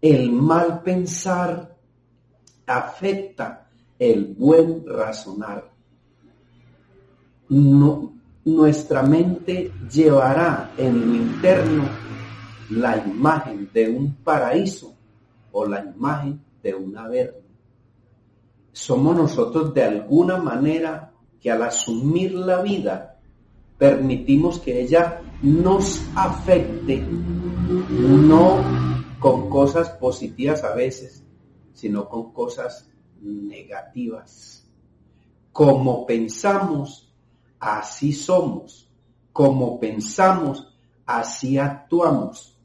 El 0.00 0.32
mal 0.32 0.82
pensar 0.82 1.76
afecta 2.66 3.68
el 3.98 4.34
buen 4.34 4.84
razonar. 4.86 5.72
nuestra 8.44 9.02
mente 9.02 9.72
llevará 9.90 10.72
en 10.76 11.00
lo 11.00 11.14
interno 11.14 11.84
la 12.70 12.96
imagen 12.98 13.70
de 13.72 13.88
un 13.88 14.14
paraíso 14.16 14.94
o 15.52 15.66
la 15.66 15.80
imagen 15.84 16.42
de 16.62 16.74
una 16.74 17.08
verdad. 17.08 17.40
Somos 18.72 19.16
nosotros 19.16 19.72
de 19.72 19.84
alguna 19.84 20.38
manera 20.38 21.12
que 21.40 21.50
al 21.50 21.62
asumir 21.62 22.34
la 22.34 22.60
vida 22.60 23.13
permitimos 23.78 24.60
que 24.60 24.80
ella 24.80 25.20
nos 25.42 26.02
afecte, 26.14 27.00
no 27.00 28.62
con 29.18 29.48
cosas 29.48 29.90
positivas 29.90 30.64
a 30.64 30.74
veces, 30.74 31.24
sino 31.72 32.08
con 32.08 32.32
cosas 32.32 32.88
negativas. 33.20 34.66
Como 35.52 36.06
pensamos, 36.06 37.14
así 37.58 38.12
somos. 38.12 38.90
Como 39.32 39.80
pensamos, 39.80 40.76
así 41.06 41.58
actuamos. 41.58 42.58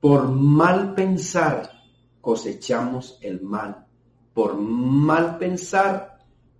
Por 0.00 0.28
mal 0.28 0.94
pensar, 0.94 1.70
cosechamos 2.20 3.18
el 3.22 3.42
mal. 3.42 3.86
Por 4.34 4.56
mal 4.56 5.38
pensar, 5.38 6.18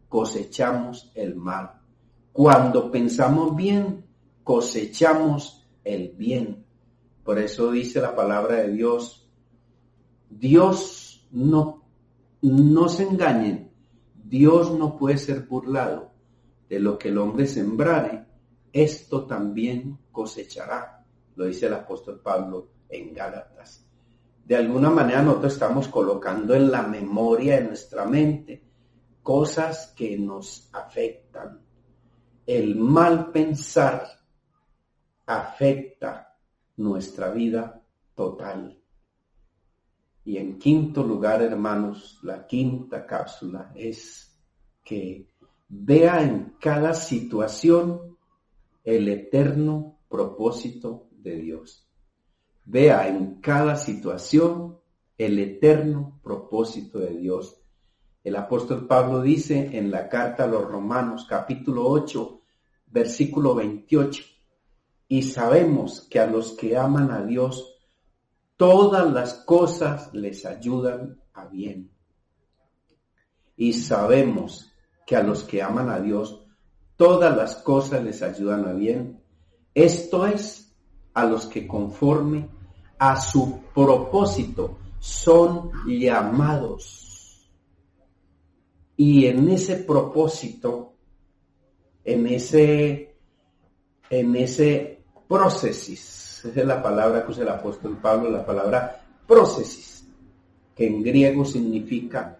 cosechamos 0.09 1.11
el 1.15 1.35
mal. 1.37 1.81
Cuando 2.37 2.91
pensamos 2.91 3.57
bien, 3.57 4.05
cosechamos 4.45 5.67
el 5.83 6.11
bien. 6.11 6.67
Por 7.25 7.39
eso 7.39 7.71
dice 7.71 8.01
la 8.01 8.15
palabra 8.15 8.57
de 8.57 8.73
Dios, 8.73 9.31
Dios 10.29 11.27
no, 11.31 11.83
no 12.43 12.89
se 12.91 13.05
engañen, 13.05 13.73
Dios 14.15 14.71
no 14.71 14.99
puede 14.99 15.17
ser 15.17 15.47
burlado. 15.47 16.13
De 16.69 16.79
lo 16.79 16.99
que 16.99 17.09
el 17.09 17.17
hombre 17.19 17.47
sembrare, 17.47 18.27
esto 18.71 19.25
también 19.25 19.99
cosechará. 20.13 21.07
Lo 21.37 21.47
dice 21.47 21.67
el 21.67 21.75
apóstol 21.75 22.21
Pablo 22.21 22.69
en 22.89 23.15
Gálatas 23.15 23.87
de 24.47 24.55
alguna 24.55 24.91
manera 24.91 25.23
nosotros 25.23 25.55
estamos 25.55 25.89
colocando 25.89 26.55
en 26.55 26.71
la 26.71 26.83
memoria 26.83 27.57
de 27.57 27.65
nuestra 27.65 28.05
mente 28.05 28.63
cosas 29.21 29.93
que 29.97 30.17
nos 30.17 30.71
afectan. 30.73 31.66
El 32.47 32.77
mal 32.77 33.33
pensar 33.33 34.07
afecta 35.27 36.39
nuestra 36.77 37.31
vida 37.31 37.83
total. 38.15 38.81
Y 40.25 40.39
en 40.39 40.59
quinto 40.59 41.03
lugar, 41.03 41.43
hermanos, 41.43 42.19
la 42.23 42.47
quinta 42.47 43.07
cápsula 43.07 43.73
es 43.75 44.41
que 44.85 45.29
vea 45.69 46.23
en 46.23 46.57
cada 46.61 46.95
situación 46.95 48.17
el 48.85 49.09
eterno 49.09 49.99
propósito 50.09 51.09
de 51.11 51.37
Dios 51.37 51.87
vea 52.67 53.09
en 53.09 53.41
cada 53.41 53.77
situación 53.77 54.79
el 55.17 55.39
eterno 55.39 56.21
propósito 56.23 56.99
de 56.99 57.17
Dios. 57.17 57.63
El 58.27 58.35
apóstol 58.35 58.89
Pablo 58.89 59.23
dice 59.23 59.79
en 59.79 59.89
la 59.93 60.09
carta 60.09 60.43
a 60.43 60.47
los 60.49 60.65
Romanos 60.65 61.27
capítulo 61.29 61.87
8, 61.87 62.41
versículo 62.89 63.55
28, 63.55 64.25
y 65.07 65.23
sabemos 65.23 66.09
que 66.11 66.19
a 66.19 66.27
los 66.27 66.51
que 66.55 66.77
aman 66.77 67.13
a 67.13 67.23
Dios, 67.23 67.79
todas 68.57 69.13
las 69.13 69.35
cosas 69.35 70.13
les 70.13 70.45
ayudan 70.45 71.21
a 71.35 71.45
bien. 71.45 71.93
Y 73.57 73.75
sabemos 73.75 74.73
que 75.07 75.15
a 75.15 75.23
los 75.23 75.45
que 75.45 75.63
aman 75.63 75.89
a 75.89 76.01
Dios, 76.01 76.45
todas 76.97 77.37
las 77.37 77.55
cosas 77.55 78.03
les 78.03 78.23
ayudan 78.23 78.67
a 78.67 78.73
bien. 78.73 79.23
Esto 79.73 80.27
es 80.27 80.75
a 81.15 81.25
los 81.27 81.47
que 81.47 81.69
conforme 81.69 82.49
a 82.99 83.21
su 83.21 83.61
propósito 83.73 84.79
son 84.99 85.71
llamados. 85.87 87.06
Y 88.97 89.27
en 89.27 89.49
ese 89.51 89.77
propósito, 89.77 90.95
en 92.05 92.27
ese, 92.27 93.15
en 94.09 94.37
ese 94.37 95.03
procesis, 95.29 96.45
esa 96.45 96.61
es 96.61 96.67
la 96.67 96.83
palabra 96.83 97.25
que 97.25 97.33
usa 97.33 97.43
el 97.43 97.51
apóstol 97.51 97.99
Pablo, 98.01 98.31
la 98.31 98.47
palabra 98.47 99.05
procesis, 99.27 100.07
que 100.75 100.87
en 100.87 101.03
griego 101.03 101.45
significa 101.45 102.39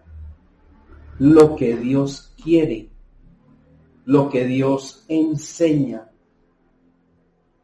lo 1.19 1.55
que 1.55 1.75
Dios 1.75 2.33
quiere, 2.41 2.89
lo 4.05 4.29
que 4.29 4.45
Dios 4.45 5.03
enseña, 5.07 6.09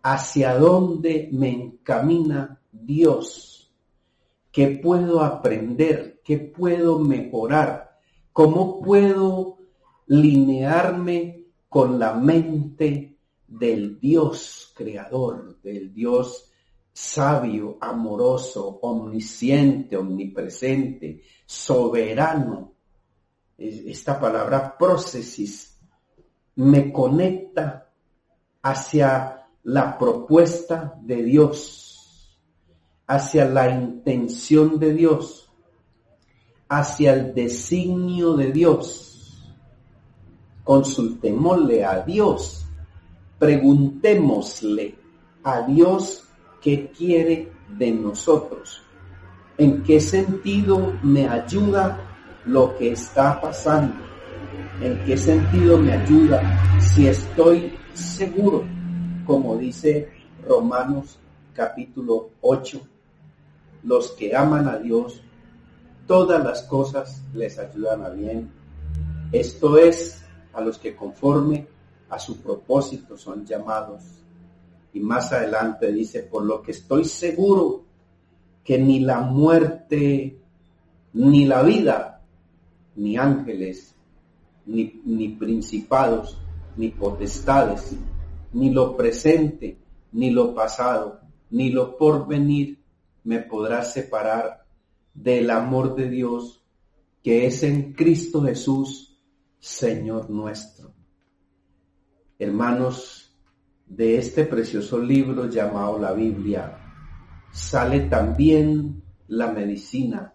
hacia 0.04 0.56
dónde 0.56 1.30
me 1.32 1.50
encamina 1.50 2.62
Dios? 2.72 3.74
¿Qué 4.52 4.68
puedo 4.68 5.22
aprender? 5.22 6.22
¿Qué 6.24 6.38
puedo 6.38 7.00
mejorar? 7.00 7.93
¿Cómo 8.34 8.82
puedo 8.82 9.60
linearme 10.08 11.46
con 11.70 11.98
la 12.00 12.14
mente 12.16 13.18
del 13.48 14.00
Dios 14.00 14.74
creador, 14.76 15.62
del 15.62 15.94
Dios 15.94 16.52
sabio, 16.92 17.78
amoroso, 17.80 18.80
omnisciente, 18.82 19.96
omnipresente, 19.96 21.22
soberano? 21.46 22.74
Esta 23.58 24.20
palabra 24.20 24.78
prócesis 24.78 25.80
me 26.56 26.92
conecta 26.92 27.92
hacia 28.62 29.48
la 29.64 29.98
propuesta 29.98 31.00
de 31.02 31.24
Dios 31.24 31.84
hacia 33.08 33.46
la 33.46 33.70
intención 33.70 34.80
de 34.80 34.94
Dios, 34.94 35.43
hacia 36.78 37.14
el 37.14 37.34
designio 37.34 38.34
de 38.34 38.52
Dios. 38.52 39.44
Consultémosle 40.64 41.84
a 41.86 42.00
Dios, 42.02 42.66
preguntémosle 43.38 44.96
a 45.44 45.62
Dios 45.62 46.24
qué 46.62 46.90
quiere 46.90 47.52
de 47.78 47.92
nosotros. 47.92 48.82
¿En 49.58 49.84
qué 49.84 50.00
sentido 50.00 50.94
me 51.04 51.28
ayuda 51.28 52.00
lo 52.46 52.76
que 52.78 52.94
está 52.94 53.40
pasando? 53.40 53.96
¿En 54.82 55.04
qué 55.06 55.16
sentido 55.16 55.78
me 55.78 55.94
ayuda 55.94 56.42
si 56.80 57.08
estoy 57.08 57.74
seguro, 57.94 58.64
como 59.26 59.58
dice 59.58 60.10
Romanos 60.48 61.20
capítulo 61.54 62.32
8, 62.42 62.82
los 63.84 64.12
que 64.12 64.36
aman 64.36 64.68
a 64.68 64.78
Dios, 64.78 65.22
todas 66.08 66.44
las 66.44 66.64
cosas 66.64 67.22
les 67.34 67.58
ayudan 67.60 68.04
a 68.04 68.10
bien. 68.10 68.50
Esto 69.32 69.78
es 69.78 70.24
a 70.54 70.62
los 70.62 70.78
que 70.78 70.96
conforme 70.96 71.68
a 72.10 72.20
su 72.20 72.38
propósito 72.38 73.18
son 73.18 73.46
llamados. 73.46 74.04
Y 74.94 75.00
más 75.00 75.32
adelante 75.32 75.92
dice, 75.92 76.24
por 76.24 76.44
lo 76.44 76.62
que 76.62 76.72
estoy 76.72 77.06
seguro 77.06 77.84
que 78.64 78.78
ni 78.78 79.00
la 79.00 79.22
muerte, 79.22 80.38
ni 81.14 81.46
la 81.46 81.64
vida, 81.64 82.22
ni 82.96 83.18
ángeles, 83.18 83.96
ni, 84.66 85.02
ni 85.06 85.30
principados, 85.30 86.38
ni 86.78 86.90
potestades, 86.90 87.96
ni 88.54 88.70
lo 88.70 88.96
presente, 88.96 89.78
ni 90.12 90.30
lo 90.30 90.54
pasado, 90.54 91.22
ni 91.50 91.70
lo 91.70 91.98
porvenir 91.98 92.80
me 93.24 93.40
podrá 93.40 93.84
separar 93.84 94.63
del 95.14 95.50
amor 95.50 95.96
de 95.96 96.10
Dios 96.10 96.64
que 97.24 97.46
es 97.46 97.64
en 97.64 97.94
Cristo 97.94 98.42
Jesús, 98.42 99.18
Señor 99.58 100.30
nuestro. 100.30 100.94
Hermanos, 102.38 103.34
de 103.86 104.18
este 104.18 104.44
precioso 104.44 105.00
libro 105.00 105.50
llamado 105.50 105.98
la 105.98 106.12
Biblia, 106.12 106.78
sale 107.52 108.02
también 108.02 109.02
la 109.28 109.52
medicina. 109.52 110.34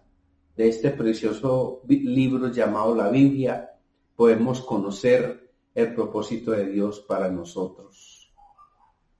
De 0.55 0.67
este 0.67 0.89
precioso 0.89 1.83
libro 1.87 2.51
llamado 2.51 2.95
la 2.95 3.09
Biblia 3.09 3.69
podemos 4.15 4.61
conocer 4.61 5.51
el 5.75 5.93
propósito 5.93 6.51
de 6.51 6.65
Dios 6.65 7.01
para 7.01 7.29
nosotros. 7.29 8.33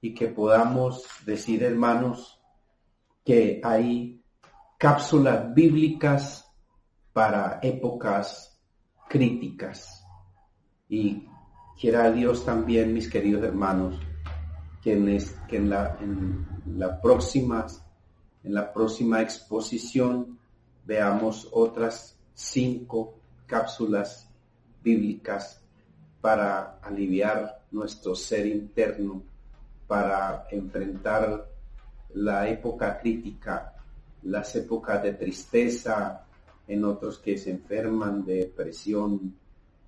Y 0.00 0.12
que 0.12 0.26
podamos 0.28 1.04
decir, 1.24 1.62
hermanos, 1.62 2.40
que 3.24 3.60
hay 3.62 4.19
cápsulas 4.80 5.52
bíblicas 5.52 6.50
para 7.12 7.60
épocas 7.62 8.58
críticas. 9.10 10.02
Y 10.88 11.28
quiera 11.78 12.10
Dios 12.10 12.46
también, 12.46 12.94
mis 12.94 13.06
queridos 13.10 13.44
hermanos, 13.44 14.00
que 14.82 14.94
en, 14.94 15.68
la, 15.68 15.98
en 16.00 16.46
la 16.78 16.98
próxima 18.72 19.20
exposición 19.20 20.38
veamos 20.86 21.46
otras 21.52 22.18
cinco 22.32 23.20
cápsulas 23.44 24.30
bíblicas 24.82 25.62
para 26.22 26.78
aliviar 26.80 27.66
nuestro 27.70 28.14
ser 28.14 28.46
interno, 28.46 29.24
para 29.86 30.46
enfrentar 30.50 31.50
la 32.14 32.48
época 32.48 32.98
crítica, 32.98 33.74
las 34.22 34.54
épocas 34.56 35.02
de 35.02 35.14
tristeza, 35.14 36.26
en 36.66 36.84
otros 36.84 37.18
que 37.18 37.36
se 37.36 37.50
enferman 37.50 38.24
de 38.24 38.36
depresión, 38.36 39.34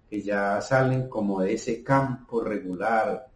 que 0.09 0.21
ya 0.21 0.61
salen 0.61 1.09
como 1.09 1.41
de 1.41 1.55
ese 1.55 1.83
campo 1.83 2.43
regular 2.43 3.29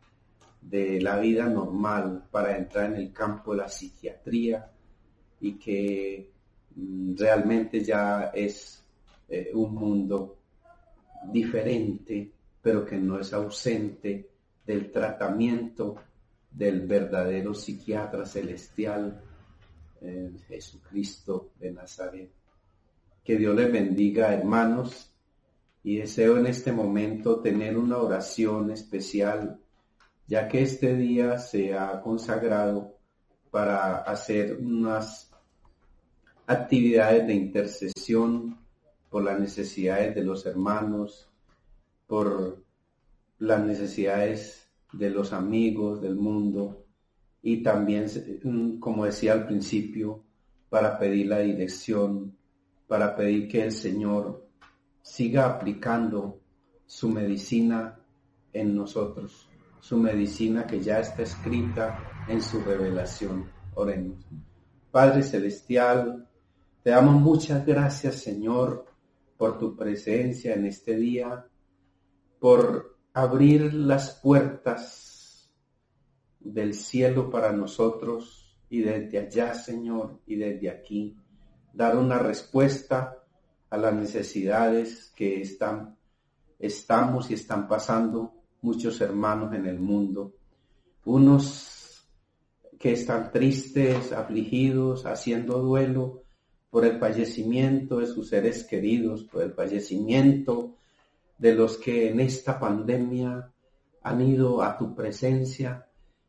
de 0.61 1.01
la 1.01 1.19
vida 1.19 1.47
normal 1.47 2.25
para 2.31 2.57
entrar 2.57 2.93
en 2.93 2.97
el 2.97 3.13
campo 3.13 3.53
de 3.53 3.59
la 3.59 3.69
psiquiatría 3.69 4.69
y 5.41 5.53
que 5.55 6.31
mm, 6.75 7.15
realmente 7.17 7.85
ya 7.85 8.33
es 8.35 8.83
eh, 9.29 9.51
un 9.55 9.75
mundo 9.75 10.39
diferente, 11.31 12.31
pero 12.61 12.85
que 12.85 12.97
no 12.97 13.21
es 13.21 13.33
ausente 13.33 14.29
del 14.67 14.91
tratamiento 14.91 15.97
del 16.51 16.87
verdadero 16.87 17.55
psiquiatra 17.55 18.25
celestial, 18.27 19.21
Jesucristo 20.49 21.53
de 21.59 21.73
Nazaret. 21.73 22.31
Que 23.25 23.37
Dios 23.37 23.57
les 23.57 23.73
bendiga, 23.73 24.33
hermanos, 24.33 25.13
y 25.83 25.97
deseo 25.97 26.39
en 26.39 26.47
este 26.47 26.73
momento 26.73 27.41
tener 27.41 27.77
una 27.77 27.99
oración 27.99 28.71
especial, 28.71 29.59
ya 30.27 30.49
que 30.49 30.63
este 30.63 30.97
día 30.97 31.39
se 31.39 31.77
ha 31.77 32.01
consagrado 32.01 32.97
para 33.51 33.99
hacer 33.99 34.57
unas 34.57 35.31
actividades 36.47 37.27
de 37.27 37.35
intercesión 37.35 38.59
por 39.11 39.25
las 39.25 39.39
necesidades 39.39 40.15
de 40.15 40.23
los 40.23 40.47
hermanos, 40.47 41.29
por 42.07 42.63
las 43.39 43.65
necesidades 43.65 44.69
de 44.93 45.11
los 45.11 45.33
amigos 45.33 46.01
del 46.01 46.17
mundo 46.17 46.86
y 47.47 47.63
también, 47.63 48.07
mm, 48.43 48.81
como 48.81 49.05
decía 49.05 49.33
al 49.33 49.47
principio, 49.47 50.25
para 50.69 50.99
pedir 50.99 51.29
la 51.29 51.39
dirección, 51.39 52.37
para 52.89 53.15
pedir 53.15 53.47
que 53.47 53.63
el 53.63 53.71
Señor 53.71 54.49
siga 55.01 55.47
aplicando 55.47 56.41
su 56.87 57.09
medicina 57.09 58.01
en 58.53 58.75
nosotros, 58.75 59.49
su 59.79 59.97
medicina 59.97 60.67
que 60.67 60.81
ya 60.81 60.99
está 60.99 61.23
escrita 61.23 62.27
en 62.27 62.43
su 62.43 62.59
revelación. 62.63 63.49
Oremos. 63.75 64.27
Padre 64.91 65.23
Celestial, 65.23 66.29
te 66.83 66.91
damos 66.91 67.15
muchas 67.23 67.65
gracias, 67.65 68.17
Señor, 68.17 68.87
por 69.37 69.57
tu 69.57 69.77
presencia 69.77 70.53
en 70.53 70.67
este 70.67 70.97
día, 70.97 71.47
por 72.41 72.97
abrir 73.13 73.73
las 73.73 74.19
puertas 74.21 75.16
del 76.53 76.75
cielo 76.75 77.31
para 77.31 77.53
nosotros 77.53 78.57
y 78.69 78.81
desde 78.81 79.19
allá, 79.19 79.55
Señor, 79.55 80.21
y 80.27 80.37
desde 80.37 80.71
aquí, 80.71 81.17
dar 81.73 81.97
una 81.97 82.19
respuesta 82.19 83.19
a 83.71 83.77
las 83.77 83.95
necesidades 83.95 85.13
que 85.15 85.41
están, 85.41 85.97
estamos 86.59 87.31
y 87.31 87.35
están 87.35 87.69
pasando 87.69 88.33
muchos 88.63 89.01
hermanos 89.01 89.55
en 89.55 89.67
el 89.67 89.79
mundo. 89.79 90.35
Unos 91.05 92.07
que 92.79 92.93
están 92.93 93.31
tristes, 93.31 94.13
afligidos, 94.13 95.07
haciendo 95.07 95.61
duelo, 95.61 96.23
por 96.71 96.85
el 96.85 96.99
fallecimiento 96.99 97.99
de 98.01 98.07
sus 98.07 98.29
seres 98.29 98.65
queridos, 98.65 99.25
por 99.25 99.43
el 99.43 99.53
fallecimiento 99.53 100.77
de 101.39 101.55
los 101.55 101.79
que 101.79 102.11
en 102.11 102.21
esta 102.21 102.59
pandemia 102.59 103.53
han 104.03 104.21
ido 104.21 104.63
a 104.63 104.77
tu 104.77 104.95
presencia 104.95 105.87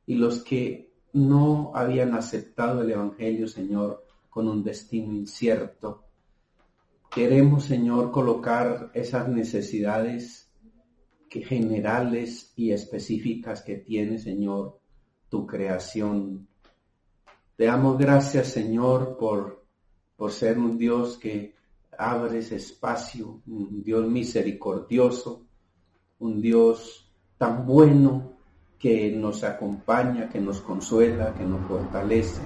y 0.07 0.15
los 0.15 0.43
que 0.43 0.91
no 1.13 1.71
habían 1.75 2.15
aceptado 2.15 2.81
el 2.81 2.89
Evangelio, 2.89 3.47
Señor, 3.47 4.03
con 4.29 4.47
un 4.47 4.63
destino 4.63 5.13
incierto. 5.13 6.05
Queremos, 7.11 7.65
Señor, 7.65 8.11
colocar 8.11 8.89
esas 8.95 9.29
necesidades 9.29 10.51
que 11.29 11.43
generales 11.43 12.53
y 12.55 12.71
específicas 12.71 13.61
que 13.61 13.75
tiene, 13.75 14.17
Señor, 14.17 14.79
tu 15.29 15.45
creación. 15.45 16.47
Te 17.55 17.65
damos 17.65 17.99
gracias, 17.99 18.47
Señor, 18.47 19.17
por 19.17 19.67
por 20.17 20.31
ser 20.31 20.57
un 20.57 20.77
Dios 20.77 21.17
que 21.17 21.55
abre 21.97 22.39
ese 22.39 22.55
espacio, 22.55 23.41
un 23.45 23.83
Dios 23.83 24.05
misericordioso, 24.09 25.45
un 26.19 26.41
Dios 26.41 27.13
tan 27.37 27.65
bueno 27.65 28.36
que 28.79 29.11
nos 29.11 29.43
acompaña, 29.43 30.29
que 30.29 30.39
nos 30.39 30.61
consuela, 30.61 31.33
que 31.33 31.43
nos 31.43 31.65
fortalece. 31.67 32.41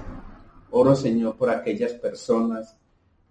Oro, 0.70 0.96
Señor, 0.96 1.36
por 1.36 1.50
aquellas 1.50 1.92
personas 1.92 2.76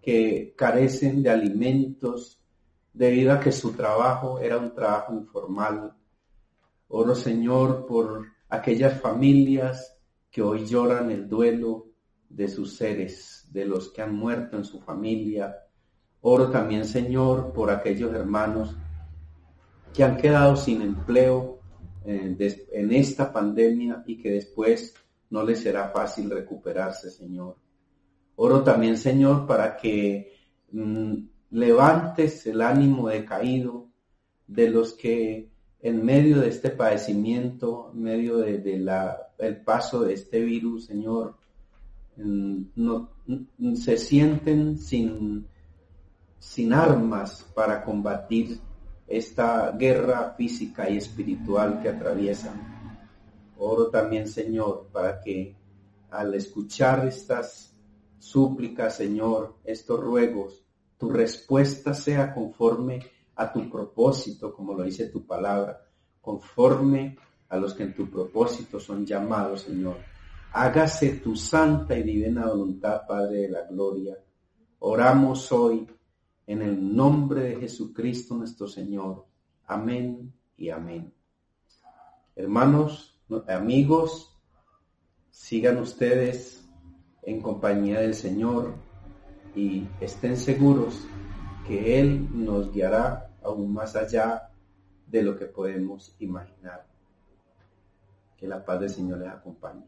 que 0.02 0.54
carecen 0.56 1.24
de 1.24 1.30
alimentos 1.30 2.40
debido 2.94 3.34
a 3.34 3.40
que 3.40 3.52
su 3.52 3.72
trabajo 3.74 4.40
era 4.40 4.58
un 4.58 4.74
trabajo 4.74 5.14
informal. 5.14 5.94
Oro, 6.90 7.16
Señor, 7.16 7.86
por 7.86 8.26
aquellas 8.50 9.00
familias 9.00 9.98
que 10.30 10.42
hoy 10.42 10.66
lloran 10.66 11.10
el 11.10 11.28
duelo 11.28 11.88
de 12.30 12.48
sus 12.48 12.76
seres, 12.76 13.48
de 13.52 13.66
los 13.66 13.90
que 13.90 14.02
han 14.02 14.16
muerto 14.16 14.58
en 14.58 14.64
su 14.64 14.80
familia. 14.80 15.56
Oro 16.22 16.50
también, 16.50 16.86
Señor, 16.86 17.52
por 17.54 17.72
aquellos 17.72 18.14
hermanos 18.14 18.76
que 19.94 20.04
han 20.04 20.18
quedado 20.18 20.56
sin 20.56 20.82
empleo 20.82 21.61
en 22.06 22.92
esta 22.92 23.32
pandemia 23.32 24.04
y 24.08 24.18
que 24.18 24.32
después 24.32 24.96
no 25.30 25.44
les 25.44 25.60
será 25.60 25.90
fácil 25.90 26.30
recuperarse, 26.30 27.10
Señor. 27.10 27.56
Oro 28.36 28.64
también, 28.64 28.98
Señor, 28.98 29.48
para 29.48 29.78
que 29.78 30.34
mm, 30.72 31.14
levantes 31.52 32.46
el 32.48 32.62
ánimo 32.62 33.08
decaído 33.08 33.88
de 34.48 34.70
los 34.70 34.94
que 34.94 35.50
en 35.82 36.06
medio 36.06 36.42
de 36.42 36.50
este 36.50 36.70
padecimiento, 36.70 37.92
en 37.94 38.02
medio 38.04 38.38
de, 38.38 38.78
la, 38.78 39.34
el 39.40 39.58
paso 39.64 40.02
de 40.02 40.14
este 40.14 40.42
virus, 40.42 40.86
Señor, 40.86 41.38
mm, 42.18 42.62
no, 42.76 43.10
mm, 43.26 43.76
se 43.76 43.98
sienten 43.98 44.78
sin, 44.78 45.48
sin 46.38 46.74
armas 46.74 47.50
para 47.56 47.84
combatir 47.84 48.60
esta 49.12 49.71
guerra 49.71 50.34
física 50.38 50.89
y 50.89 50.97
espiritual 50.97 51.82
que 51.82 51.89
atraviesan. 51.89 52.54
Oro 53.58 53.89
también, 53.89 54.28
Señor, 54.28 54.88
para 54.91 55.19
que 55.19 55.56
al 56.10 56.34
escuchar 56.34 57.06
estas 57.06 57.76
súplicas, 58.17 58.95
Señor, 58.95 59.58
estos 59.63 60.00
ruegos, 60.00 60.63
tu 60.97 61.10
respuesta 61.10 61.93
sea 61.93 62.34
conforme 62.34 63.02
a 63.36 63.52
tu 63.52 63.69
propósito, 63.69 64.54
como 64.54 64.74
lo 64.74 64.84
dice 64.84 65.08
tu 65.08 65.26
palabra, 65.26 65.82
conforme 66.21 67.17
a 67.50 67.58
los 67.58 67.74
que 67.74 67.84
en 67.84 67.95
tu 67.95 68.10
propósito 68.10 68.80
son 68.80 69.06
llamados, 69.06 69.62
Señor. 69.62 69.97
Hágase 70.54 71.15
tu 71.15 71.36
santa 71.36 71.97
y 71.97 72.04
divina 72.04 72.47
voluntad, 72.47 73.02
Padre 73.08 73.39
de 73.39 73.50
la 73.50 73.63
Gloria. 73.63 74.17
Oramos 74.80 75.52
hoy 75.52 75.88
en 76.52 76.62
el 76.62 76.96
nombre 76.96 77.44
de 77.44 77.56
Jesucristo 77.62 78.36
nuestro 78.36 78.68
Señor. 78.68 79.26
Amén 79.68 80.34
y 80.58 80.70
amén. 80.70 81.14
Hermanos, 82.36 83.18
amigos, 83.48 84.38
sigan 85.30 85.78
ustedes 85.78 86.68
en 87.24 87.42
compañía 87.42 88.02
del 88.02 88.14
Señor 88.14 88.76
y 89.56 89.88
estén 90.02 90.36
seguros 90.36 91.08
que 91.66 92.02
Él 92.02 92.28
nos 92.34 92.74
guiará 92.74 93.34
aún 93.42 93.74
más 93.74 93.96
allá 93.96 94.52
de 95.08 95.24
lo 95.24 95.38
que 95.38 95.46
podemos 95.46 96.18
imaginar. 96.20 96.86
Que 98.36 98.46
la 98.46 98.66
paz 98.66 98.82
del 98.82 98.90
Señor 98.90 99.20
les 99.20 99.30
acompañe. 99.30 99.86